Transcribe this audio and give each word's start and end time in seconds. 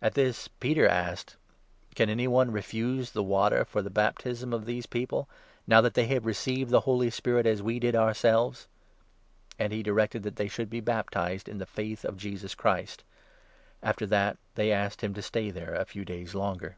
At 0.00 0.14
this 0.14 0.46
Peter 0.60 0.86
asked: 0.86 1.34
"Can 1.96 2.08
any 2.08 2.28
one 2.28 2.52
refuse 2.52 3.10
the 3.10 3.24
water 3.24 3.64
for 3.64 3.82
the 3.82 3.90
baptism 3.90 4.52
of 4.52 4.66
these 4.66 4.86
47 4.86 5.00
people, 5.00 5.28
now 5.66 5.80
that 5.80 5.94
they 5.94 6.06
have 6.06 6.24
received 6.24 6.70
the 6.70 6.82
Holy 6.82 7.10
Spirit 7.10 7.44
as 7.44 7.60
we 7.60 7.80
did 7.80 7.96
ourselves?" 7.96 8.68
And 9.58 9.72
he 9.72 9.82
directed 9.82 10.22
that 10.22 10.36
they 10.36 10.46
should 10.46 10.70
be 10.70 10.78
baptized 10.78 11.48
in 11.48 11.58
the 11.58 11.66
Faith 11.66 12.04
of 12.04 12.14
48 12.14 12.18
Jesus 12.20 12.54
Christ; 12.54 13.02
after 13.82 14.06
which 14.06 14.36
they 14.54 14.70
asked 14.70 15.00
him 15.02 15.12
to 15.12 15.20
stay 15.22 15.50
there 15.50 15.74
a 15.74 15.84
few 15.84 16.04
days 16.04 16.36
longer. 16.36 16.76